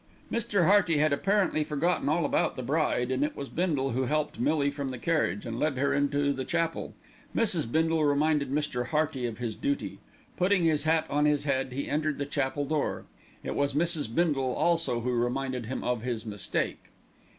[0.31, 0.65] Mr.
[0.65, 4.71] Hearty had apparently forgotten all about the bride, and it was Bindle who helped Millie
[4.71, 6.95] from the carriage, and led her into the chapel.
[7.35, 7.71] Mrs.
[7.71, 8.87] Bindle reminded Mr.
[8.87, 9.99] Hearty of his duty.
[10.37, 13.05] Putting his hat on his head, he entered the chapel door.
[13.43, 14.11] It was Mrs.
[14.15, 16.85] Bindle also who reminded him of his mistake.